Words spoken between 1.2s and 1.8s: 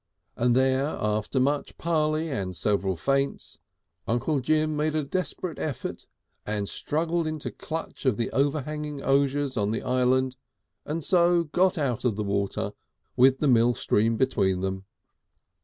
much